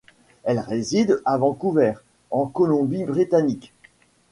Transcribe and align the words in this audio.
Elle 0.45 0.57
réside 0.57 1.21
à 1.25 1.37
Vancouver, 1.37 1.93
en 2.31 2.47
Colombie-Britannique. 2.47 3.71